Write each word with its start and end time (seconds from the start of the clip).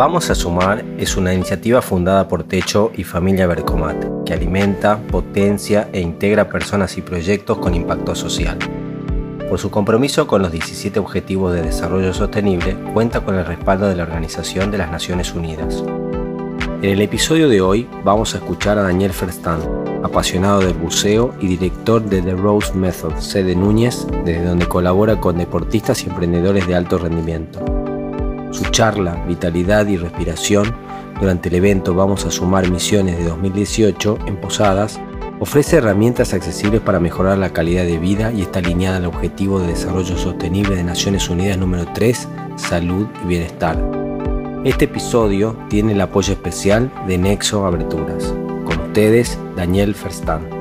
Vamos 0.00 0.30
a 0.30 0.34
Sumar 0.34 0.82
es 0.96 1.18
una 1.18 1.34
iniciativa 1.34 1.82
fundada 1.82 2.26
por 2.26 2.42
Techo 2.44 2.90
y 2.96 3.04
Familia 3.04 3.46
Bercomat 3.46 4.24
que 4.24 4.32
alimenta, 4.32 4.98
potencia 4.98 5.90
e 5.92 6.00
integra 6.00 6.48
personas 6.48 6.96
y 6.96 7.02
proyectos 7.02 7.58
con 7.58 7.74
impacto 7.74 8.14
social. 8.14 8.56
Por 9.50 9.58
su 9.58 9.70
compromiso 9.70 10.26
con 10.26 10.40
los 10.40 10.52
17 10.52 10.98
Objetivos 10.98 11.52
de 11.52 11.60
Desarrollo 11.60 12.14
Sostenible, 12.14 12.78
cuenta 12.94 13.20
con 13.20 13.34
el 13.34 13.44
respaldo 13.44 13.90
de 13.90 13.96
la 13.96 14.04
Organización 14.04 14.70
de 14.70 14.78
las 14.78 14.90
Naciones 14.90 15.34
Unidas. 15.34 15.84
En 16.80 16.88
el 16.88 17.02
episodio 17.02 17.50
de 17.50 17.60
hoy 17.60 17.86
vamos 18.02 18.34
a 18.34 18.38
escuchar 18.38 18.78
a 18.78 18.84
Daniel 18.84 19.12
Ferstan, 19.12 19.60
apasionado 20.02 20.60
del 20.60 20.72
buceo 20.72 21.34
y 21.40 21.46
director 21.46 22.02
de 22.02 22.22
The 22.22 22.36
Rose 22.36 22.72
Method, 22.72 23.18
sede 23.18 23.54
Núñez, 23.54 24.06
desde 24.24 24.46
donde 24.46 24.66
colabora 24.66 25.20
con 25.20 25.36
deportistas 25.36 26.02
y 26.04 26.08
emprendedores 26.08 26.66
de 26.66 26.74
alto 26.74 26.96
rendimiento. 26.96 27.69
Su 28.50 28.64
charla, 28.64 29.24
vitalidad 29.26 29.86
y 29.86 29.96
respiración 29.96 30.74
durante 31.20 31.48
el 31.48 31.56
evento 31.56 31.94
Vamos 31.94 32.24
a 32.24 32.30
Sumar 32.30 32.68
Misiones 32.70 33.18
de 33.18 33.24
2018 33.24 34.18
en 34.26 34.36
Posadas 34.36 35.00
ofrece 35.40 35.78
herramientas 35.78 36.34
accesibles 36.34 36.80
para 36.80 37.00
mejorar 37.00 37.38
la 37.38 37.52
calidad 37.52 37.84
de 37.84 37.98
vida 37.98 38.30
y 38.30 38.42
está 38.42 38.58
alineada 38.58 38.98
al 38.98 39.06
Objetivo 39.06 39.58
de 39.58 39.68
Desarrollo 39.68 40.16
Sostenible 40.16 40.76
de 40.76 40.84
Naciones 40.84 41.28
Unidas 41.30 41.58
número 41.58 41.86
3, 41.92 42.28
Salud 42.56 43.06
y 43.24 43.26
Bienestar. 43.26 43.82
Este 44.64 44.84
episodio 44.84 45.56
tiene 45.70 45.92
el 45.92 46.00
apoyo 46.02 46.34
especial 46.34 46.92
de 47.06 47.16
Nexo 47.16 47.64
Aberturas. 47.64 48.34
Con 48.66 48.78
ustedes, 48.80 49.38
Daniel 49.56 49.94
Ferstan. 49.94 50.59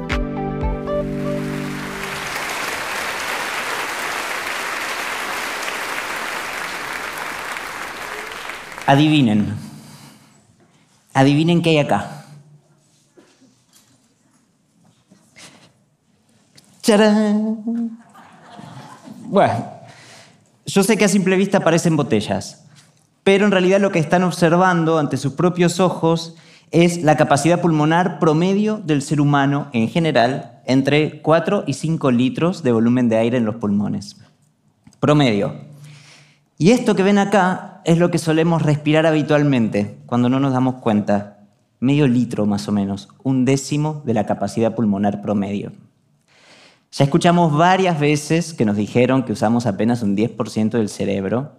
Adivinen. 8.90 9.45
Adivinen 11.14 11.62
qué 11.62 11.70
hay 11.70 11.78
acá. 11.78 12.26
¡Charán! 16.81 18.00
Bueno, 19.26 19.54
yo 20.66 20.81
sé 20.81 20.98
que 20.98 21.06
a 21.06 21.08
simple 21.08 21.36
vista 21.36 21.59
parecen 21.59 21.98
botellas, 21.98 22.66
pero 23.23 23.46
en 23.46 23.52
realidad 23.52 23.80
lo 23.80 23.92
que 23.92 24.00
están 24.00 24.23
observando 24.23 24.98
ante 24.98 25.18
sus 25.18 25.34
propios 25.34 25.80
ojos 25.80 26.34
es 26.72 27.03
la 27.03 27.16
capacidad 27.16 27.62
pulmonar 27.62 28.18
promedio 28.18 28.78
del 28.78 29.03
ser 29.03 29.22
humano 29.22 29.68
en 29.72 29.88
general, 29.88 30.62
entre 30.66 31.22
4 31.22 31.66
y 31.68 31.74
5 31.74 32.09
litros 32.09 32.64
de 32.64 32.72
volumen 32.72 33.08
de 33.08 33.18
aire 33.18 33.38
en 33.38 33.46
los 33.46 33.58
pulmones. 33.58 34.16
Promedio. 35.00 35.69
Y 36.62 36.72
esto 36.72 36.94
que 36.94 37.04
ven 37.04 37.18
acá 37.18 37.82
es 37.86 37.98
lo 37.98 38.12
que 38.12 38.18
solemos 38.18 38.64
respirar 38.64 39.06
habitualmente 39.06 39.98
cuando 40.06 40.28
no 40.28 40.42
nos 40.42 40.52
damos 40.52 40.76
cuenta. 40.76 41.40
Medio 41.80 42.06
litro 42.06 42.46
más 42.46 42.68
o 42.68 42.74
menos, 42.74 43.08
un 43.24 43.46
décimo 43.46 44.02
de 44.06 44.14
la 44.14 44.26
capacidad 44.26 44.76
pulmonar 44.76 45.22
promedio. 45.22 45.72
Ya 46.92 47.06
escuchamos 47.06 47.56
varias 47.56 47.98
veces 47.98 48.54
que 48.54 48.66
nos 48.66 48.76
dijeron 48.76 49.24
que 49.24 49.32
usamos 49.32 49.66
apenas 49.68 50.04
un 50.04 50.18
10% 50.18 50.72
del 50.72 50.90
cerebro. 50.90 51.54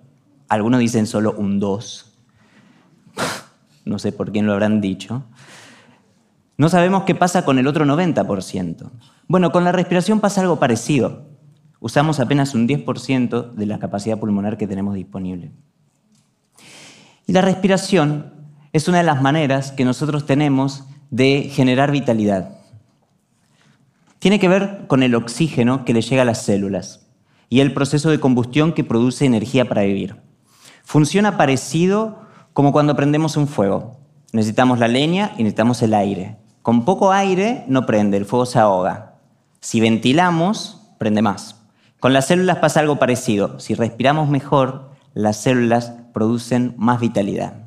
Algunos 0.51 0.81
dicen 0.81 1.07
solo 1.07 1.33
un 1.33 1.59
2%. 1.59 2.05
No 3.87 3.99
sé 3.99 4.13
por 4.13 4.31
quién 4.33 4.45
lo 4.45 4.53
habrán 4.53 4.83
dicho. 4.83 5.23
No 6.59 6.69
sabemos 6.69 7.05
qué 7.05 7.15
pasa 7.15 7.47
con 7.47 7.59
el 7.59 7.67
otro 7.67 7.87
90%. 7.87 8.91
Bueno, 9.29 9.51
con 9.51 9.65
la 9.65 9.73
respiración 9.73 10.21
pasa 10.21 10.43
algo 10.43 10.59
parecido 10.59 11.30
usamos 11.81 12.21
apenas 12.21 12.55
un 12.55 12.69
10% 12.69 13.53
de 13.53 13.67
la 13.67 13.79
capacidad 13.79 14.19
pulmonar 14.19 14.57
que 14.57 14.67
tenemos 14.67 14.95
disponible. 14.95 15.51
Y 17.27 17.33
la 17.33 17.43
respiración 17.43 18.33
es 18.73 18.87
una 18.89 18.99
de 18.99 19.05
las 19.05 19.21
maneras 19.21 19.73
que 19.73 19.85
nosotros 19.85 20.27
tenemos 20.27 20.85
de 21.11 21.51
generar 21.53 21.91
vitalidad. 21.91 22.59
Tiene 24.19 24.39
que 24.39 24.49
ver 24.49 24.85
con 24.87 25.03
el 25.03 25.15
oxígeno 25.15 25.85
que 25.85 25.95
le 25.95 26.03
llega 26.03 26.23
a 26.23 26.27
las 26.27 26.43
células 26.43 27.07
y 27.49 27.61
el 27.61 27.73
proceso 27.73 28.11
de 28.11 28.21
combustión 28.21 28.73
que 28.73 28.85
produce 28.85 29.25
energía 29.25 29.69
para 29.69 29.83
vivir. 29.83 30.17
Funciona 30.85 31.37
parecido 31.37 32.21
como 32.53 32.73
cuando 32.73 32.97
prendemos 32.97 33.37
un 33.37 33.49
fuego. 33.49 33.97
Necesitamos 34.33 34.79
la 34.79 34.89
leña 34.89 35.33
y 35.37 35.43
necesitamos 35.43 35.83
el 35.83 35.95
aire. 35.95 36.37
Con 36.63 36.85
poco 36.85 37.13
aire 37.13 37.65
no 37.69 37.87
prende, 37.87 38.17
el 38.17 38.27
fuego 38.27 38.47
se 38.47 38.59
ahoga. 38.59 39.15
Si 39.61 39.81
ventilamos, 39.81 40.81
prende 40.99 41.23
más. 41.23 41.60
Con 42.01 42.15
las 42.15 42.27
células 42.27 42.57
pasa 42.57 42.81
algo 42.81 42.99
parecido. 42.99 43.61
Si 43.61 43.75
respiramos 43.75 44.31
mejor, 44.31 44.91
las 45.13 45.37
células 45.37 45.93
producen 46.15 46.73
más 46.79 46.99
vitalidad. 46.99 47.67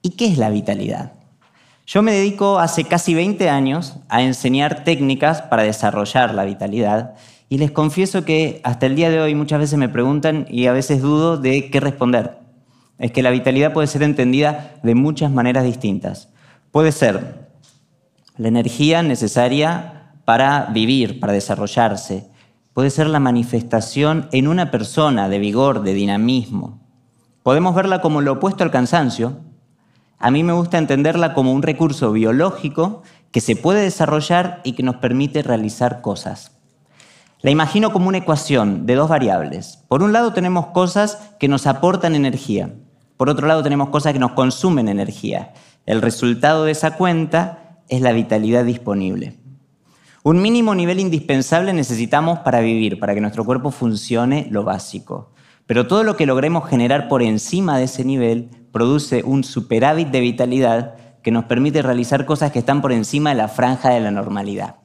¿Y 0.00 0.10
qué 0.10 0.28
es 0.28 0.38
la 0.38 0.48
vitalidad? 0.48 1.12
Yo 1.86 2.00
me 2.00 2.12
dedico 2.12 2.58
hace 2.58 2.84
casi 2.84 3.12
20 3.14 3.50
años 3.50 3.96
a 4.08 4.22
enseñar 4.22 4.82
técnicas 4.82 5.42
para 5.42 5.62
desarrollar 5.62 6.32
la 6.32 6.44
vitalidad 6.44 7.16
y 7.50 7.58
les 7.58 7.70
confieso 7.70 8.24
que 8.24 8.62
hasta 8.64 8.86
el 8.86 8.96
día 8.96 9.10
de 9.10 9.20
hoy 9.20 9.34
muchas 9.34 9.58
veces 9.58 9.78
me 9.78 9.90
preguntan 9.90 10.46
y 10.48 10.66
a 10.66 10.72
veces 10.72 11.02
dudo 11.02 11.36
de 11.36 11.70
qué 11.70 11.80
responder. 11.80 12.38
Es 12.98 13.12
que 13.12 13.22
la 13.22 13.30
vitalidad 13.30 13.74
puede 13.74 13.88
ser 13.88 14.02
entendida 14.04 14.74
de 14.82 14.94
muchas 14.94 15.30
maneras 15.30 15.64
distintas. 15.64 16.30
Puede 16.72 16.92
ser 16.92 17.48
la 18.38 18.48
energía 18.48 19.02
necesaria 19.02 20.12
para 20.24 20.66
vivir, 20.72 21.20
para 21.20 21.34
desarrollarse 21.34 22.27
puede 22.78 22.90
ser 22.90 23.08
la 23.08 23.18
manifestación 23.18 24.28
en 24.30 24.46
una 24.46 24.70
persona 24.70 25.28
de 25.28 25.40
vigor, 25.40 25.82
de 25.82 25.94
dinamismo. 25.94 26.78
Podemos 27.42 27.74
verla 27.74 28.00
como 28.00 28.20
lo 28.20 28.34
opuesto 28.34 28.62
al 28.62 28.70
cansancio. 28.70 29.40
A 30.20 30.30
mí 30.30 30.44
me 30.44 30.52
gusta 30.52 30.78
entenderla 30.78 31.34
como 31.34 31.52
un 31.52 31.62
recurso 31.62 32.12
biológico 32.12 33.02
que 33.32 33.40
se 33.40 33.56
puede 33.56 33.82
desarrollar 33.82 34.60
y 34.62 34.74
que 34.74 34.84
nos 34.84 34.94
permite 34.98 35.42
realizar 35.42 36.02
cosas. 36.02 36.52
La 37.40 37.50
imagino 37.50 37.92
como 37.92 38.06
una 38.06 38.18
ecuación 38.18 38.86
de 38.86 38.94
dos 38.94 39.08
variables. 39.08 39.82
Por 39.88 40.04
un 40.04 40.12
lado 40.12 40.32
tenemos 40.32 40.66
cosas 40.66 41.18
que 41.40 41.48
nos 41.48 41.66
aportan 41.66 42.14
energía. 42.14 42.76
Por 43.16 43.28
otro 43.28 43.48
lado 43.48 43.64
tenemos 43.64 43.88
cosas 43.88 44.12
que 44.12 44.20
nos 44.20 44.34
consumen 44.34 44.86
energía. 44.86 45.52
El 45.84 46.00
resultado 46.00 46.64
de 46.64 46.70
esa 46.70 46.92
cuenta 46.92 47.80
es 47.88 48.02
la 48.02 48.12
vitalidad 48.12 48.64
disponible. 48.64 49.47
Un 50.28 50.42
mínimo 50.42 50.74
nivel 50.74 51.00
indispensable 51.00 51.72
necesitamos 51.72 52.40
para 52.40 52.60
vivir, 52.60 53.00
para 53.00 53.14
que 53.14 53.20
nuestro 53.22 53.46
cuerpo 53.46 53.70
funcione 53.70 54.46
lo 54.50 54.62
básico. 54.62 55.32
Pero 55.66 55.86
todo 55.86 56.04
lo 56.04 56.18
que 56.18 56.26
logremos 56.26 56.68
generar 56.68 57.08
por 57.08 57.22
encima 57.22 57.78
de 57.78 57.84
ese 57.84 58.04
nivel 58.04 58.50
produce 58.70 59.22
un 59.24 59.42
superávit 59.42 60.08
de 60.08 60.20
vitalidad 60.20 60.96
que 61.22 61.30
nos 61.30 61.44
permite 61.44 61.80
realizar 61.80 62.26
cosas 62.26 62.52
que 62.52 62.58
están 62.58 62.82
por 62.82 62.92
encima 62.92 63.30
de 63.30 63.36
la 63.36 63.48
franja 63.48 63.88
de 63.88 64.00
la 64.00 64.10
normalidad. 64.10 64.76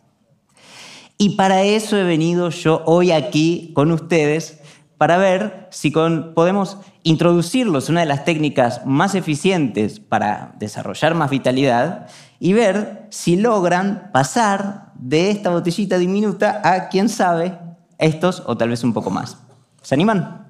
Y 1.17 1.35
para 1.35 1.63
eso 1.63 1.97
he 1.97 2.05
venido 2.05 2.49
yo 2.49 2.81
hoy 2.85 3.11
aquí 3.11 3.73
con 3.75 3.91
ustedes 3.91 4.61
para 4.97 5.17
ver 5.17 5.67
si 5.71 5.91
podemos 5.91 6.77
introducirlos 7.03 7.89
una 7.89 7.99
de 7.99 8.05
las 8.05 8.23
técnicas 8.23 8.85
más 8.85 9.13
eficientes 9.13 9.99
para 9.99 10.55
desarrollar 10.57 11.15
más 11.15 11.29
vitalidad 11.29 12.07
y 12.39 12.53
ver 12.53 13.07
si 13.09 13.35
logran 13.35 14.09
pasar 14.13 14.92
de 15.03 15.31
esta 15.31 15.49
botellita 15.49 15.97
diminuta 15.97 16.61
a, 16.63 16.87
quién 16.87 17.09
sabe, 17.09 17.59
estos 17.97 18.41
o 18.45 18.55
tal 18.55 18.69
vez 18.69 18.83
un 18.85 18.93
poco 18.93 19.09
más. 19.09 19.37
¿Se 19.81 19.95
animan? 19.95 20.47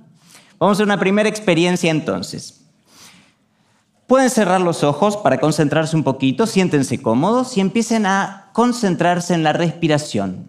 Vamos 0.60 0.80
a 0.80 0.84
una 0.84 1.00
primera 1.00 1.28
experiencia 1.28 1.90
entonces. 1.90 2.62
Pueden 4.06 4.30
cerrar 4.30 4.62
los 4.62 4.84
ojos 4.84 5.18
para 5.18 5.40
concentrarse 5.40 5.96
un 5.96 6.04
poquito, 6.04 6.46
siéntense 6.46 7.02
cómodos 7.02 7.58
y 7.58 7.62
empiecen 7.62 8.06
a 8.06 8.52
concentrarse 8.54 9.34
en 9.34 9.44
la 9.44 9.54
respiración. 9.54 10.48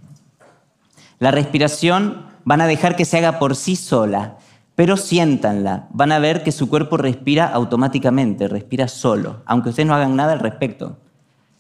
La 1.19 1.31
respiración 1.31 2.27
van 2.45 2.61
a 2.61 2.67
dejar 2.67 2.97
que 2.97 3.07
se 3.07 3.17
haga 3.17 3.39
por 3.39 3.57
sí 3.57 3.75
sola, 3.75 4.37
pero 4.75 4.99
siéntanla. 4.99 5.89
Van 5.93 6.13
a 6.13 6.19
ver 6.19 6.43
que 6.43 6.53
su 6.53 6.69
cuerpo 6.69 6.99
respira 6.99 7.47
automáticamente, 7.47 8.49
respira 8.49 8.87
solo, 8.87 9.41
aunque 9.47 9.71
ustedes 9.71 9.87
no 9.87 9.95
hagan 9.95 10.15
nada 10.15 10.35
al 10.35 10.41
respecto. 10.41 10.99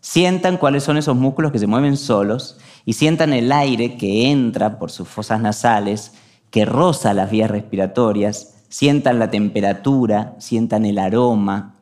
Sientan 0.05 0.59
cuáles 0.59 0.85
son 0.85 0.99
esos 0.99 1.17
músculos 1.17 1.51
que 1.51 1.59
se 1.59 1.67
mueven 1.67 1.97
solos 1.97 2.59
y 2.85 2.93
sientan 2.93 3.33
el 3.33 3.51
aire 3.51 3.97
que 3.97 4.31
entra 4.31 4.79
por 4.79 4.91
sus 4.91 5.09
fosas 5.09 5.41
nasales, 5.41 6.13
que 6.51 6.67
roza 6.67 7.15
las 7.15 7.31
vías 7.31 7.51
respiratorias, 7.51 8.67
sientan 8.69 9.19
la 9.19 9.31
temperatura, 9.31 10.35
sientan 10.39 10.85
el 10.85 10.99
aroma, 10.99 11.77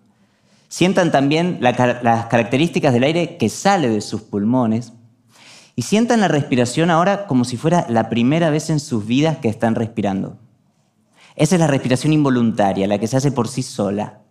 sientan 0.69 1.11
también 1.11 1.59
las 1.61 2.27
características 2.27 2.93
del 2.93 3.03
aire 3.03 3.39
que 3.39 3.49
sale 3.49 3.89
de 3.89 4.01
sus 4.01 4.23
pulmones 4.23 4.93
y 5.75 5.83
sientan 5.83 6.21
la 6.21 6.29
respiración 6.29 6.91
ahora 6.91 7.27
como 7.27 7.45
si 7.45 7.57
fuera 7.57 7.87
la 7.89 8.09
primera 8.09 8.51
vez 8.51 8.71
en 8.71 8.79
sus 8.79 9.05
vidas 9.05 9.39
que 9.39 9.49
están 9.49 9.75
respirando. 9.75 10.39
Esa 11.35 11.57
es 11.57 11.61
la 11.61 11.67
respiración 11.67 12.13
involuntaria, 12.13 12.87
la 12.87 12.99
que 12.99 13.09
se 13.09 13.17
hace 13.17 13.33
por 13.33 13.49
sí 13.49 13.65
sola. 13.65 14.22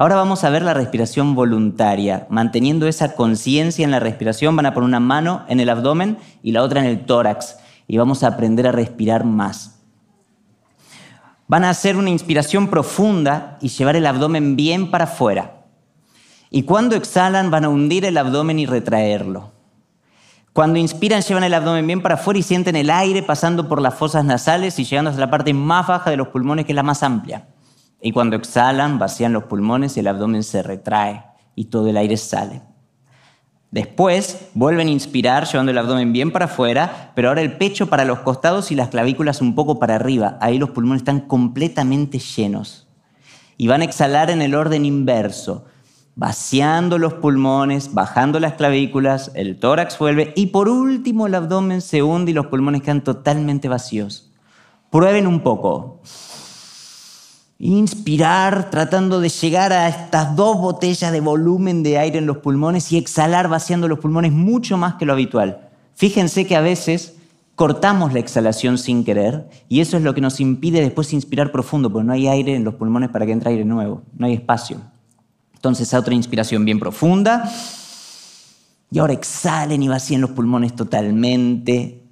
Ahora 0.00 0.16
vamos 0.16 0.44
a 0.44 0.48
ver 0.48 0.62
la 0.62 0.72
respiración 0.72 1.34
voluntaria. 1.34 2.26
Manteniendo 2.30 2.86
esa 2.86 3.14
conciencia 3.14 3.84
en 3.84 3.90
la 3.90 4.00
respiración, 4.00 4.56
van 4.56 4.64
a 4.64 4.72
poner 4.72 4.88
una 4.88 4.98
mano 4.98 5.44
en 5.46 5.60
el 5.60 5.68
abdomen 5.68 6.16
y 6.42 6.52
la 6.52 6.62
otra 6.62 6.80
en 6.80 6.86
el 6.86 7.04
tórax. 7.04 7.58
Y 7.86 7.98
vamos 7.98 8.22
a 8.22 8.28
aprender 8.28 8.66
a 8.66 8.72
respirar 8.72 9.26
más. 9.26 9.82
van 11.48 11.64
a 11.64 11.68
hacer 11.68 11.98
una 11.98 12.08
inspiración 12.08 12.68
profunda 12.68 13.58
y 13.60 13.68
llevar 13.68 13.94
el 13.94 14.06
abdomen 14.06 14.56
bien 14.56 14.90
para 14.90 15.04
afuera. 15.04 15.66
Y 16.48 16.62
cuando 16.62 16.96
exhalan 16.96 17.50
van 17.50 17.66
a 17.66 17.68
hundir 17.68 18.06
el 18.06 18.16
abdomen 18.16 18.58
y 18.58 18.64
retraerlo. 18.64 19.52
Cuando 20.54 20.78
inspiran 20.78 21.20
llevan 21.20 21.44
el 21.44 21.52
abdomen 21.52 21.86
bien 21.86 22.00
para 22.00 22.14
afuera 22.14 22.38
y 22.38 22.42
sienten 22.42 22.76
el 22.76 22.88
aire 22.88 23.22
pasando 23.22 23.68
por 23.68 23.82
las 23.82 23.96
fosas 23.96 24.24
nasales 24.24 24.78
y 24.78 24.84
llegando 24.84 25.10
hasta 25.10 25.20
la 25.20 25.30
parte 25.30 25.52
más 25.52 25.86
baja 25.86 26.08
de 26.08 26.16
los 26.16 26.28
pulmones 26.28 26.64
que 26.64 26.72
es 26.72 26.76
la 26.76 26.82
más 26.82 27.02
amplia. 27.02 27.49
Y 28.00 28.12
cuando 28.12 28.36
exhalan 28.36 28.98
vacían 28.98 29.32
los 29.32 29.44
pulmones 29.44 29.96
y 29.96 30.00
el 30.00 30.08
abdomen 30.08 30.42
se 30.42 30.62
retrae 30.62 31.24
y 31.54 31.66
todo 31.66 31.88
el 31.88 31.96
aire 31.96 32.16
sale. 32.16 32.62
Después 33.70 34.48
vuelven 34.54 34.88
a 34.88 34.90
inspirar 34.90 35.46
llevando 35.46 35.70
el 35.70 35.78
abdomen 35.78 36.12
bien 36.12 36.32
para 36.32 36.46
afuera, 36.46 37.12
pero 37.14 37.28
ahora 37.28 37.40
el 37.40 37.56
pecho 37.56 37.86
para 37.86 38.04
los 38.04 38.20
costados 38.20 38.72
y 38.72 38.74
las 38.74 38.88
clavículas 38.88 39.40
un 39.40 39.54
poco 39.54 39.78
para 39.78 39.94
arriba. 39.94 40.38
Ahí 40.40 40.58
los 40.58 40.70
pulmones 40.70 41.02
están 41.02 41.20
completamente 41.20 42.18
llenos. 42.18 42.88
Y 43.56 43.68
van 43.68 43.82
a 43.82 43.84
exhalar 43.84 44.30
en 44.30 44.42
el 44.42 44.56
orden 44.56 44.84
inverso, 44.84 45.66
vaciando 46.16 46.98
los 46.98 47.14
pulmones, 47.14 47.94
bajando 47.94 48.40
las 48.40 48.54
clavículas, 48.54 49.30
el 49.34 49.60
tórax 49.60 49.98
vuelve 49.98 50.32
y 50.34 50.46
por 50.46 50.68
último 50.68 51.28
el 51.28 51.34
abdomen 51.34 51.80
se 51.80 52.02
hunde 52.02 52.32
y 52.32 52.34
los 52.34 52.46
pulmones 52.46 52.82
quedan 52.82 53.04
totalmente 53.04 53.68
vacíos. 53.68 54.32
Prueben 54.90 55.28
un 55.28 55.40
poco 55.40 56.00
inspirar 57.60 58.70
tratando 58.70 59.20
de 59.20 59.28
llegar 59.28 59.72
a 59.74 59.86
estas 59.86 60.34
dos 60.34 60.58
botellas 60.58 61.12
de 61.12 61.20
volumen 61.20 61.82
de 61.82 61.98
aire 61.98 62.18
en 62.18 62.26
los 62.26 62.38
pulmones 62.38 62.90
y 62.90 62.96
exhalar 62.96 63.48
vaciando 63.48 63.86
los 63.86 63.98
pulmones 63.98 64.32
mucho 64.32 64.78
más 64.78 64.94
que 64.94 65.04
lo 65.04 65.12
habitual. 65.12 65.68
Fíjense 65.94 66.46
que 66.46 66.56
a 66.56 66.62
veces 66.62 67.16
cortamos 67.56 68.14
la 68.14 68.20
exhalación 68.20 68.78
sin 68.78 69.04
querer 69.04 69.50
y 69.68 69.80
eso 69.80 69.98
es 69.98 70.02
lo 70.02 70.14
que 70.14 70.22
nos 70.22 70.40
impide 70.40 70.80
después 70.80 71.12
inspirar 71.12 71.52
profundo, 71.52 71.92
porque 71.92 72.06
no 72.06 72.14
hay 72.14 72.28
aire 72.28 72.54
en 72.56 72.64
los 72.64 72.74
pulmones 72.76 73.10
para 73.10 73.26
que 73.26 73.32
entre 73.32 73.50
aire 73.50 73.66
nuevo, 73.66 74.02
no 74.16 74.24
hay 74.26 74.32
espacio. 74.32 74.80
Entonces, 75.54 75.92
otra 75.92 76.14
inspiración 76.14 76.64
bien 76.64 76.80
profunda. 76.80 77.52
Y 78.90 78.98
ahora 78.98 79.12
exhalen 79.12 79.82
y 79.82 79.88
vacíen 79.88 80.22
los 80.22 80.30
pulmones 80.30 80.74
totalmente. 80.74 82.02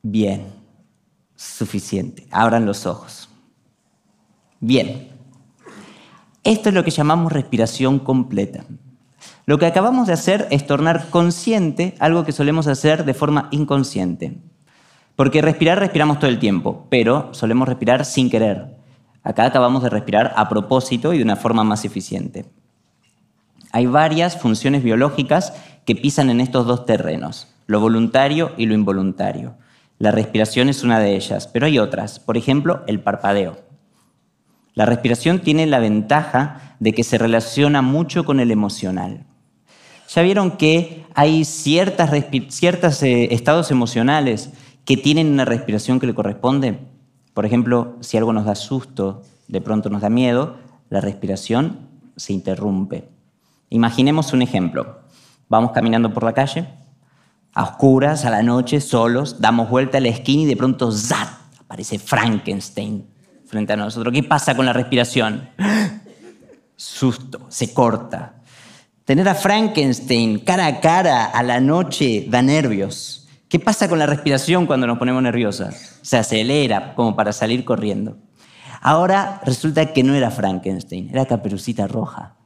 Bien, 0.00 0.46
suficiente. 1.36 2.26
Abran 2.30 2.64
los 2.64 2.86
ojos. 2.86 3.21
Bien, 4.64 5.08
esto 6.44 6.68
es 6.68 6.74
lo 6.76 6.84
que 6.84 6.92
llamamos 6.92 7.32
respiración 7.32 7.98
completa. 7.98 8.62
Lo 9.44 9.58
que 9.58 9.66
acabamos 9.66 10.06
de 10.06 10.12
hacer 10.12 10.46
es 10.52 10.68
tornar 10.68 11.10
consciente 11.10 11.96
algo 11.98 12.24
que 12.24 12.30
solemos 12.30 12.68
hacer 12.68 13.04
de 13.04 13.12
forma 13.12 13.48
inconsciente. 13.50 14.38
Porque 15.16 15.42
respirar 15.42 15.80
respiramos 15.80 16.20
todo 16.20 16.30
el 16.30 16.38
tiempo, 16.38 16.86
pero 16.90 17.34
solemos 17.34 17.66
respirar 17.66 18.04
sin 18.04 18.30
querer. 18.30 18.76
Acá 19.24 19.46
acabamos 19.46 19.82
de 19.82 19.90
respirar 19.90 20.32
a 20.36 20.48
propósito 20.48 21.12
y 21.12 21.18
de 21.18 21.24
una 21.24 21.34
forma 21.34 21.64
más 21.64 21.84
eficiente. 21.84 22.44
Hay 23.72 23.86
varias 23.86 24.40
funciones 24.40 24.84
biológicas 24.84 25.54
que 25.84 25.96
pisan 25.96 26.30
en 26.30 26.40
estos 26.40 26.68
dos 26.68 26.86
terrenos, 26.86 27.52
lo 27.66 27.80
voluntario 27.80 28.52
y 28.56 28.66
lo 28.66 28.74
involuntario. 28.74 29.56
La 29.98 30.12
respiración 30.12 30.68
es 30.68 30.84
una 30.84 31.00
de 31.00 31.16
ellas, 31.16 31.48
pero 31.48 31.66
hay 31.66 31.80
otras, 31.80 32.20
por 32.20 32.36
ejemplo, 32.36 32.84
el 32.86 33.00
parpadeo. 33.00 33.71
La 34.74 34.86
respiración 34.86 35.40
tiene 35.40 35.66
la 35.66 35.78
ventaja 35.80 36.76
de 36.80 36.92
que 36.92 37.04
se 37.04 37.18
relaciona 37.18 37.82
mucho 37.82 38.24
con 38.24 38.40
el 38.40 38.50
emocional. 38.50 39.26
Ya 40.08 40.22
vieron 40.22 40.52
que 40.52 41.04
hay 41.14 41.44
ciertos 41.44 43.02
eh, 43.02 43.34
estados 43.34 43.70
emocionales 43.70 44.50
que 44.84 44.96
tienen 44.96 45.28
una 45.28 45.44
respiración 45.44 46.00
que 46.00 46.06
le 46.06 46.14
corresponde. 46.14 46.78
Por 47.34 47.46
ejemplo, 47.46 47.96
si 48.00 48.16
algo 48.16 48.32
nos 48.32 48.46
da 48.46 48.54
susto, 48.54 49.22
de 49.48 49.60
pronto 49.60 49.90
nos 49.90 50.02
da 50.02 50.10
miedo, 50.10 50.56
la 50.88 51.00
respiración 51.00 51.88
se 52.16 52.32
interrumpe. 52.32 53.08
Imaginemos 53.70 54.32
un 54.32 54.42
ejemplo. 54.42 55.00
Vamos 55.48 55.72
caminando 55.72 56.12
por 56.12 56.24
la 56.24 56.32
calle, 56.32 56.66
a 57.54 57.64
oscuras, 57.64 58.24
a 58.24 58.30
la 58.30 58.42
noche, 58.42 58.80
solos, 58.80 59.40
damos 59.40 59.68
vuelta 59.68 59.98
a 59.98 60.00
la 60.00 60.08
esquina 60.08 60.42
y 60.42 60.46
de 60.46 60.56
pronto 60.56 60.90
¡zat! 60.90 61.28
aparece 61.60 61.98
Frankenstein 61.98 63.11
frente 63.52 63.74
a 63.74 63.76
nosotros. 63.76 64.14
¿Qué 64.14 64.22
pasa 64.22 64.56
con 64.56 64.64
la 64.64 64.72
respiración? 64.72 65.50
Susto, 66.74 67.44
se 67.50 67.74
corta. 67.74 68.36
Tener 69.04 69.28
a 69.28 69.34
Frankenstein 69.34 70.38
cara 70.38 70.66
a 70.66 70.80
cara 70.80 71.26
a 71.26 71.42
la 71.42 71.60
noche 71.60 72.24
da 72.30 72.40
nervios. 72.40 73.28
¿Qué 73.50 73.58
pasa 73.60 73.90
con 73.90 73.98
la 73.98 74.06
respiración 74.06 74.64
cuando 74.64 74.86
nos 74.86 74.96
ponemos 74.96 75.22
nerviosas? 75.22 75.98
Se 76.00 76.16
acelera 76.16 76.94
como 76.94 77.14
para 77.14 77.34
salir 77.34 77.66
corriendo. 77.66 78.16
Ahora 78.80 79.42
resulta 79.44 79.92
que 79.92 80.02
no 80.02 80.14
era 80.14 80.30
Frankenstein, 80.30 81.10
era 81.10 81.26
Caperucita 81.26 81.86
Roja. 81.86 82.36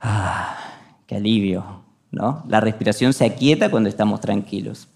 Ah, 0.00 0.56
qué 1.06 1.16
alivio, 1.16 1.84
¿no? 2.10 2.44
La 2.48 2.60
respiración 2.60 3.12
se 3.12 3.26
aquieta 3.26 3.70
cuando 3.70 3.90
estamos 3.90 4.22
tranquilos. 4.22 4.88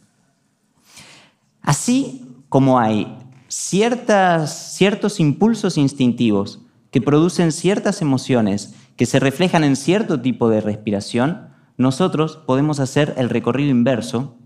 Así 1.60 2.42
como 2.48 2.78
hay 2.78 3.14
ciertos 3.48 5.20
impulsos 5.20 5.78
instintivos 5.78 6.60
que 6.90 7.00
producen 7.00 7.52
ciertas 7.52 8.02
emociones 8.02 8.74
que 8.96 9.06
se 9.06 9.20
reflejan 9.20 9.64
en 9.64 9.76
cierto 9.76 10.20
tipo 10.20 10.48
de 10.48 10.60
respiración, 10.60 11.48
nosotros 11.76 12.36
podemos 12.36 12.80
hacer 12.80 13.14
el 13.16 13.30
recorrido 13.30 13.70
inverso 13.70 14.36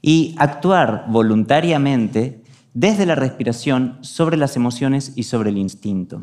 y 0.00 0.34
actuar 0.38 1.04
voluntariamente 1.08 2.42
desde 2.74 3.06
la 3.06 3.14
respiración 3.14 3.98
sobre 4.00 4.36
las 4.36 4.56
emociones 4.56 5.12
y 5.14 5.24
sobre 5.24 5.50
el 5.50 5.58
instinto. 5.58 6.22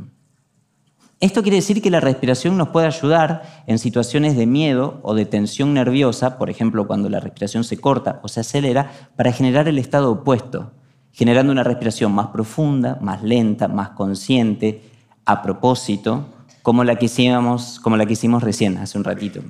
Esto 1.20 1.42
quiere 1.42 1.58
decir 1.58 1.82
que 1.82 1.92
la 1.92 2.00
respiración 2.00 2.58
nos 2.58 2.70
puede 2.70 2.88
ayudar 2.88 3.64
en 3.68 3.78
situaciones 3.78 4.38
de 4.38 4.48
miedo 4.48 5.00
o 5.04 5.14
de 5.14 5.26
tensión 5.26 5.74
nerviosa, 5.74 6.38
por 6.38 6.50
ejemplo, 6.50 6.88
cuando 6.88 7.10
la 7.10 7.20
respiración 7.20 7.64
se 7.66 7.78
corta 7.78 8.22
o 8.24 8.30
se 8.30 8.40
acelera, 8.40 8.92
para 9.18 9.34
generar 9.34 9.68
el 9.68 9.78
estado 9.78 10.12
opuesto, 10.12 10.72
generando 11.12 11.52
una 11.52 11.64
respiración 11.64 12.12
más 12.14 12.28
profunda, 12.28 12.98
más 13.02 13.24
lenta, 13.24 13.68
más 13.68 13.90
consciente, 13.90 14.84
a 15.26 15.42
propósito, 15.42 16.26
como 16.64 16.84
la 16.84 16.96
que 16.96 17.06
hicimos, 17.06 18.44
recién, 18.44 18.78
hace 18.78 18.98
un 18.98 19.04
ratito. 19.04 19.42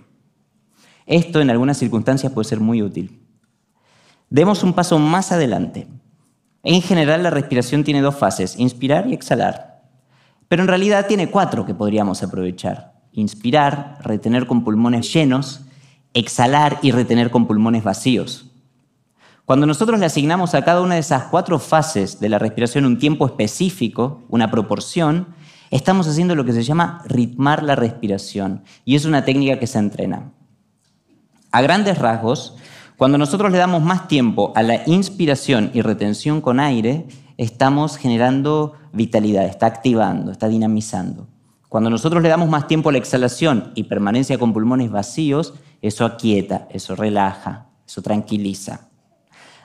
Esto 1.06 1.42
en 1.42 1.50
algunas 1.50 1.78
circunstancias 1.78 2.32
puede 2.32 2.48
ser 2.48 2.60
muy 2.60 2.82
útil. 2.82 3.26
Demos 4.30 4.64
un 4.64 4.74
paso 4.74 5.00
más 5.00 5.32
adelante. 5.32 5.88
En 6.64 6.82
general 6.82 7.24
la 7.24 7.30
respiración 7.30 7.84
tiene 7.84 8.02
dos 8.02 8.16
fases, 8.16 8.60
inspirar 8.60 9.08
y 9.08 9.14
exhalar. 9.14 9.84
Pero 10.48 10.64
en 10.64 10.68
realidad 10.68 11.08
tiene 11.08 11.30
cuatro 11.30 11.66
que 11.66 11.74
podríamos 11.74 12.22
aprovechar. 12.24 12.94
Inspirar, 13.12 13.98
retener 14.02 14.46
con 14.46 14.64
pulmones 14.64 15.12
llenos, 15.14 15.62
exhalar 16.14 16.80
y 16.82 16.92
retener 16.92 17.32
con 17.32 17.48
pulmones 17.48 17.84
vacíos. 17.84 18.49
Cuando 19.50 19.66
nosotros 19.66 20.00
le 20.00 20.06
asignamos 20.06 20.54
a 20.54 20.64
cada 20.64 20.80
una 20.80 20.94
de 20.94 21.00
esas 21.00 21.24
cuatro 21.24 21.58
fases 21.58 22.20
de 22.20 22.30
la 22.30 22.38
respiración 22.38 22.86
un 22.86 23.00
tiempo 23.00 23.26
específico, 23.26 24.22
una 24.30 24.52
proporción, 24.52 25.30
estamos 25.72 26.08
haciendo 26.08 26.36
lo 26.36 26.46
que 26.46 26.54
se 26.54 26.62
llama 26.62 27.02
ritmar 27.08 27.64
la 27.64 27.76
respiración 27.76 28.62
y 28.86 28.94
es 28.94 29.06
una 29.06 29.26
técnica 29.26 29.58
que 29.58 29.66
se 29.66 29.80
entrena. 29.80 30.34
A 31.50 31.64
grandes 31.64 31.98
rasgos, 31.98 32.58
cuando 32.96 33.18
nosotros 33.18 33.52
le 33.52 33.58
damos 33.58 33.82
más 33.82 34.08
tiempo 34.08 34.54
a 34.56 34.62
la 34.62 34.84
inspiración 34.86 35.72
y 35.74 35.82
retención 35.82 36.42
con 36.42 36.60
aire, 36.60 37.08
estamos 37.38 37.98
generando 37.98 38.74
vitalidad, 38.94 39.46
está 39.46 39.66
activando, 39.66 40.32
está 40.32 40.48
dinamizando. 40.48 41.28
Cuando 41.70 41.90
nosotros 41.90 42.22
le 42.22 42.30
damos 42.30 42.50
más 42.50 42.68
tiempo 42.68 42.90
a 42.90 42.92
la 42.92 43.00
exhalación 43.00 43.72
y 43.74 43.86
permanencia 43.86 44.38
con 44.38 44.54
pulmones 44.54 44.92
vacíos, 44.92 45.56
eso 45.82 46.06
aquieta, 46.06 46.68
eso 46.70 46.96
relaja, 46.96 47.66
eso 47.88 48.04
tranquiliza. 48.04 48.89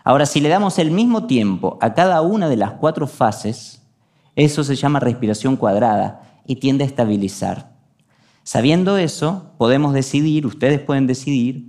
Ahora, 0.05 0.27
si 0.27 0.41
le 0.41 0.51
damos 0.51 0.79
el 0.79 0.91
mismo 0.91 1.27
tiempo 1.27 1.79
a 1.81 1.95
cada 1.95 2.21
una 2.21 2.51
de 2.51 2.57
las 2.57 2.73
cuatro 2.73 3.07
fases, 3.07 3.81
eso 4.37 4.63
se 4.63 4.77
llama 4.77 5.01
respiración 5.01 5.57
cuadrada 5.57 6.43
y 6.47 6.57
tiende 6.57 6.85
a 6.85 6.87
estabilizar. 6.87 7.73
Sabiendo 8.43 8.99
eso, 8.99 9.55
podemos 9.57 9.95
decidir, 9.95 10.45
ustedes 10.45 10.79
pueden 10.79 11.07
decidir, 11.07 11.69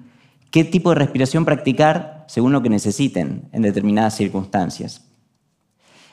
qué 0.52 0.66
tipo 0.66 0.90
de 0.90 0.96
respiración 0.96 1.46
practicar 1.46 2.26
según 2.28 2.52
lo 2.52 2.62
que 2.62 2.70
necesiten 2.70 3.48
en 3.54 3.62
determinadas 3.62 4.16
circunstancias. 4.16 5.02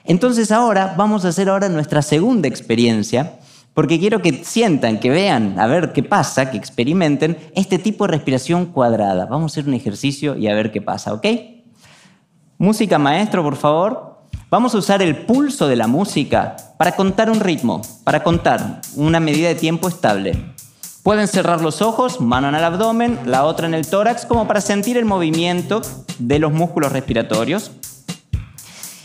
Entonces 0.04 0.52
ahora 0.52 0.94
vamos 0.96 1.24
a 1.24 1.28
hacer 1.28 1.48
ahora 1.48 1.68
nuestra 1.68 2.02
segunda 2.02 2.46
experiencia, 2.46 3.40
porque 3.74 3.98
quiero 3.98 4.22
que 4.22 4.44
sientan, 4.44 5.00
que 5.00 5.10
vean, 5.10 5.58
a 5.58 5.66
ver 5.66 5.92
qué 5.92 6.04
pasa, 6.04 6.52
que 6.52 6.56
experimenten 6.56 7.36
este 7.56 7.78
tipo 7.78 8.06
de 8.06 8.12
respiración 8.12 8.66
cuadrada. 8.66 9.26
Vamos 9.26 9.50
a 9.50 9.54
hacer 9.54 9.68
un 9.68 9.74
ejercicio 9.74 10.36
y 10.36 10.46
a 10.46 10.54
ver 10.54 10.70
qué 10.70 10.82
pasa, 10.82 11.14
¿ok? 11.14 11.26
Música 12.62 12.96
maestro, 12.96 13.42
por 13.42 13.56
favor. 13.56 14.20
Vamos 14.48 14.72
a 14.72 14.78
usar 14.78 15.02
el 15.02 15.26
pulso 15.26 15.66
de 15.66 15.74
la 15.74 15.88
música 15.88 16.54
para 16.78 16.94
contar 16.94 17.28
un 17.28 17.40
ritmo, 17.40 17.82
para 18.04 18.22
contar 18.22 18.80
una 18.94 19.18
medida 19.18 19.48
de 19.48 19.56
tiempo 19.56 19.88
estable. 19.88 20.54
Pueden 21.02 21.26
cerrar 21.26 21.60
los 21.60 21.82
ojos, 21.82 22.20
mano 22.20 22.48
en 22.48 22.54
el 22.54 22.62
abdomen, 22.62 23.18
la 23.26 23.42
otra 23.46 23.66
en 23.66 23.74
el 23.74 23.84
tórax, 23.84 24.26
como 24.26 24.46
para 24.46 24.60
sentir 24.60 24.96
el 24.96 25.04
movimiento 25.04 25.82
de 26.20 26.38
los 26.38 26.52
músculos 26.52 26.92
respiratorios. 26.92 27.72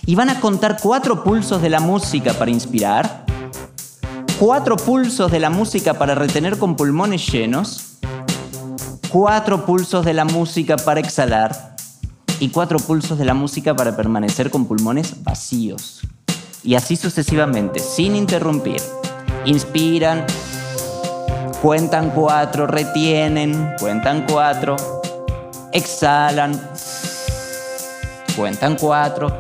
y 0.06 0.14
van 0.14 0.30
a 0.30 0.40
contar 0.40 0.78
cuatro 0.80 1.24
pulsos 1.24 1.60
de 1.60 1.72
la 1.72 1.80
música 1.80 2.34
para 2.34 2.52
inspirar, 2.52 3.26
cuatro 4.38 4.78
pulsos 4.78 5.32
de 5.32 5.40
la 5.40 5.50
música 5.50 5.96
para 5.96 6.14
retener 6.14 6.60
con 6.60 6.76
pulmones 6.76 7.26
llenos, 7.32 7.98
cuatro 9.10 9.66
pulsos 9.66 10.06
de 10.06 10.14
la 10.14 10.26
música 10.26 10.78
para 10.78 11.00
exhalar 11.00 11.77
y 12.40 12.50
cuatro 12.50 12.80
pulsos 12.80 13.18
de 13.18 13.26
la 13.26 13.34
música 13.34 13.76
para 13.76 13.96
permanecer 13.96 14.50
con 14.50 14.66
pulmones 14.66 15.24
vacíos. 15.24 16.02
Y 16.64 16.76
así 16.76 16.96
sucesivamente, 16.96 17.80
sin 17.80 18.16
interrumpir. 18.16 18.82
Inspiran, 19.46 20.26
cuentan 21.62 22.12
cuatro, 22.12 22.68
retienen, 22.68 23.74
cuentan 23.80 24.26
cuatro, 24.30 24.76
exhalan, 25.72 26.60
cuentan 28.36 28.76
cuatro, 28.76 29.36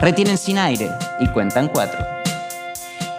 retienen 0.00 0.38
sin 0.38 0.58
aire 0.58 0.90
y 1.20 1.28
cuentan 1.28 1.68
cuatro. 1.68 2.00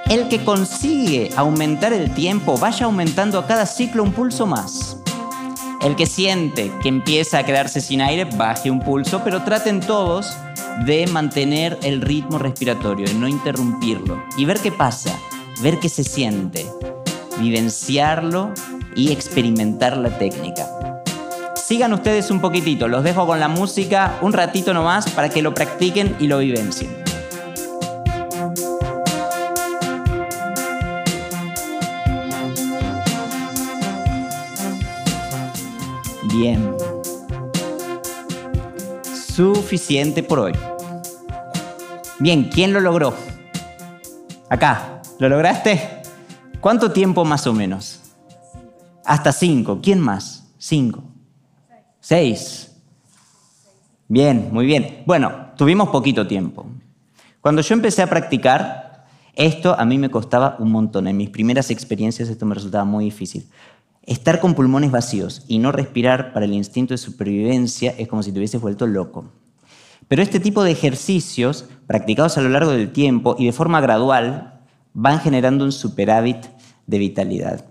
El 0.10 0.28
que 0.28 0.44
consigue 0.44 1.32
aumentar 1.36 1.94
el 1.94 2.14
tiempo 2.14 2.58
vaya 2.58 2.86
aumentando 2.86 3.40
a 3.40 3.48
cada 3.48 3.66
ciclo 3.66 4.04
un 4.04 4.12
pulso 4.12 4.46
más. 4.46 4.85
El 5.86 5.96
que 5.96 6.08
siente 6.08 6.72
que 6.82 6.90
empieza 6.90 7.38
a 7.38 7.46
quedarse 7.46 7.80
sin 7.80 8.02
aire, 8.02 8.26
baje 8.26 8.72
un 8.72 8.80
pulso, 8.80 9.22
pero 9.24 9.44
traten 9.44 9.82
todos 9.82 10.36
de 10.84 11.06
mantener 11.06 11.78
el 11.84 12.02
ritmo 12.02 12.40
respiratorio, 12.40 13.06
de 13.06 13.14
no 13.14 13.28
interrumpirlo 13.28 14.24
y 14.36 14.46
ver 14.46 14.60
qué 14.62 14.72
pasa, 14.72 15.16
ver 15.62 15.80
qué 15.80 15.88
se 15.88 16.04
siente, 16.04 16.66
vivenciarlo 17.38 18.52
y 18.96 19.12
experimentar 19.12 19.96
la 19.98 20.10
técnica. 20.18 20.68
Sigan 21.56 21.94
ustedes 21.94 22.32
un 22.32 22.42
poquitito, 22.42 22.88
los 22.88 23.04
dejo 23.04 23.28
con 23.28 23.40
la 23.40 23.48
música 23.48 24.18
un 24.24 24.34
ratito 24.34 24.74
nomás 24.74 25.12
para 25.12 25.30
que 25.30 25.44
lo 25.44 25.54
practiquen 25.54 26.16
y 26.20 26.26
lo 26.26 26.40
vivencien. 26.40 27.05
Bien. 36.38 36.76
Suficiente 39.04 40.22
por 40.22 40.40
hoy. 40.40 40.54
Bien, 42.20 42.50
¿quién 42.54 42.74
lo 42.74 42.82
logró? 42.82 43.14
Acá, 44.50 45.02
¿lo 45.20 45.30
lograste? 45.30 46.02
¿Cuánto 46.60 46.92
tiempo 46.92 47.24
más 47.24 47.48
o 47.48 47.54
menos? 47.54 48.02
Hasta 49.06 49.32
cinco. 49.32 49.80
¿Quién 49.82 50.02
más? 50.02 50.52
Cinco. 50.58 51.04
Seis. 52.02 52.76
Bien, 54.10 54.50
muy 54.52 54.66
bien. 54.66 55.04
Bueno, 55.06 55.52
tuvimos 55.56 55.88
poquito 55.88 56.28
tiempo. 56.28 56.66
Cuando 57.40 57.62
yo 57.62 57.76
empecé 57.76 58.02
a 58.02 58.08
practicar, 58.08 59.06
esto 59.36 59.74
a 59.80 59.86
mí 59.86 59.98
me 59.98 60.12
costaba 60.12 60.58
un 60.60 60.72
montón. 60.72 61.08
En 61.08 61.16
mis 61.16 61.30
primeras 61.30 61.72
experiencias 61.72 62.28
esto 62.28 62.46
me 62.46 62.56
resultaba 62.56 62.84
muy 62.84 63.06
difícil. 63.06 63.48
Estar 64.06 64.40
con 64.40 64.54
pulmones 64.54 64.92
vacíos 64.92 65.44
y 65.48 65.58
no 65.58 65.72
respirar 65.72 66.32
para 66.32 66.46
el 66.46 66.54
instinto 66.54 66.94
de 66.94 67.00
supervivencia 67.00 67.96
es 67.98 68.08
como 68.08 68.22
si 68.22 68.32
te 68.32 68.38
hubieses 68.38 68.62
vuelto 68.62 68.86
loco. 68.86 69.32
Pero 70.08 70.22
este 70.22 70.40
tipo 70.40 70.64
de 70.64 70.72
ejercicios, 70.72 71.66
practicados 71.88 72.38
a 72.38 72.42
lo 72.42 72.50
largo 72.50 72.72
del 72.72 72.92
tiempo 72.92 73.36
y 73.40 73.46
de 73.46 73.52
forma 73.52 73.82
gradual, 73.82 74.62
van 74.94 75.20
generando 75.20 75.66
un 75.66 75.72
superávit 75.72 76.46
de 76.86 77.00
vitalidad. 77.00 77.66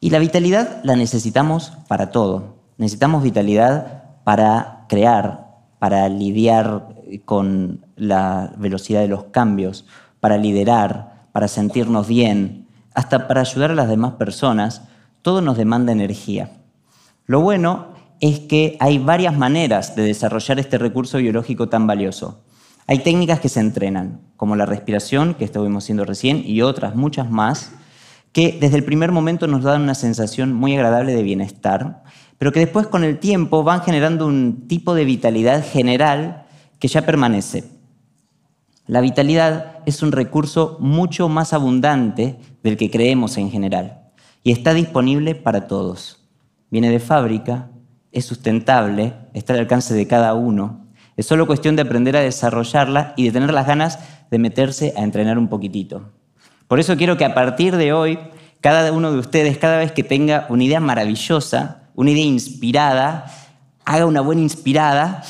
Y 0.00 0.10
la 0.10 0.18
vitalidad 0.18 0.80
la 0.84 0.96
necesitamos 0.96 1.72
para 1.88 2.10
todo. 2.10 2.56
Necesitamos 2.78 3.22
vitalidad 3.22 4.22
para 4.24 4.86
crear, 4.88 5.46
para 5.78 6.08
lidiar 6.08 6.88
con 7.26 7.84
la 7.96 8.54
velocidad 8.56 9.00
de 9.00 9.08
los 9.08 9.24
cambios, 9.24 9.86
para 10.20 10.38
liderar, 10.38 11.28
para 11.32 11.48
sentirnos 11.48 12.08
bien, 12.08 12.63
hasta 12.94 13.28
para 13.28 13.40
ayudar 13.42 13.72
a 13.72 13.74
las 13.74 13.88
demás 13.88 14.14
personas, 14.14 14.82
todo 15.22 15.40
nos 15.40 15.56
demanda 15.56 15.92
energía. 15.92 16.50
Lo 17.26 17.40
bueno 17.40 17.88
es 18.20 18.40
que 18.40 18.76
hay 18.80 18.98
varias 18.98 19.36
maneras 19.36 19.96
de 19.96 20.04
desarrollar 20.04 20.58
este 20.58 20.78
recurso 20.78 21.18
biológico 21.18 21.68
tan 21.68 21.86
valioso. 21.86 22.42
Hay 22.86 23.00
técnicas 23.00 23.40
que 23.40 23.48
se 23.48 23.60
entrenan, 23.60 24.20
como 24.36 24.56
la 24.56 24.66
respiración, 24.66 25.34
que 25.34 25.44
estuvimos 25.44 25.84
haciendo 25.84 26.04
recién, 26.04 26.42
y 26.46 26.62
otras, 26.62 26.94
muchas 26.94 27.30
más, 27.30 27.72
que 28.32 28.58
desde 28.60 28.76
el 28.76 28.84
primer 28.84 29.12
momento 29.12 29.46
nos 29.46 29.62
dan 29.62 29.82
una 29.82 29.94
sensación 29.94 30.52
muy 30.52 30.74
agradable 30.74 31.14
de 31.14 31.22
bienestar, 31.22 32.02
pero 32.36 32.52
que 32.52 32.60
después 32.60 32.86
con 32.86 33.04
el 33.04 33.18
tiempo 33.18 33.62
van 33.62 33.82
generando 33.82 34.26
un 34.26 34.66
tipo 34.68 34.94
de 34.94 35.04
vitalidad 35.04 35.64
general 35.64 36.44
que 36.78 36.88
ya 36.88 37.02
permanece. 37.02 37.73
La 38.86 39.00
vitalidad 39.00 39.78
es 39.86 40.02
un 40.02 40.12
recurso 40.12 40.76
mucho 40.78 41.30
más 41.30 41.54
abundante 41.54 42.36
del 42.62 42.76
que 42.76 42.90
creemos 42.90 43.38
en 43.38 43.50
general 43.50 44.10
y 44.42 44.52
está 44.52 44.74
disponible 44.74 45.34
para 45.34 45.66
todos. 45.66 46.28
Viene 46.70 46.90
de 46.90 47.00
fábrica, 47.00 47.70
es 48.12 48.26
sustentable, 48.26 49.14
está 49.32 49.54
al 49.54 49.60
alcance 49.60 49.94
de 49.94 50.06
cada 50.06 50.34
uno. 50.34 50.84
Es 51.16 51.24
solo 51.24 51.46
cuestión 51.46 51.76
de 51.76 51.82
aprender 51.82 52.14
a 52.14 52.20
desarrollarla 52.20 53.14
y 53.16 53.24
de 53.24 53.32
tener 53.32 53.54
las 53.54 53.66
ganas 53.66 54.00
de 54.30 54.38
meterse 54.38 54.92
a 54.98 55.02
entrenar 55.02 55.38
un 55.38 55.48
poquitito. 55.48 56.12
Por 56.68 56.78
eso 56.78 56.94
quiero 56.98 57.16
que 57.16 57.24
a 57.24 57.32
partir 57.32 57.76
de 57.76 57.94
hoy, 57.94 58.18
cada 58.60 58.92
uno 58.92 59.12
de 59.12 59.18
ustedes, 59.18 59.56
cada 59.56 59.78
vez 59.78 59.92
que 59.92 60.02
tenga 60.02 60.46
una 60.50 60.64
idea 60.64 60.80
maravillosa, 60.80 61.88
una 61.94 62.10
idea 62.10 62.24
inspirada, 62.24 63.26
haga 63.86 64.04
una 64.04 64.20
buena 64.20 64.42
inspirada 64.42 65.22